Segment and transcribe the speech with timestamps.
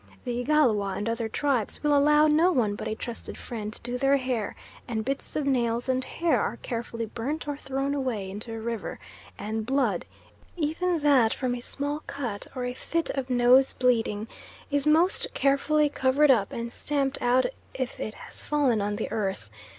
[0.25, 3.99] The Igalwa and other tribes will allow no one but a trusted friend to do
[3.99, 4.55] their hair,
[4.87, 8.97] and bits of nails and hair are carefully burnt or thrown away into a river;
[9.37, 10.05] and blood,
[10.57, 14.27] even that from a small cut or a fit of nose bleeding,
[14.71, 17.45] is most carefully covered up and stamped out
[17.75, 19.51] if it has fallen on the earth.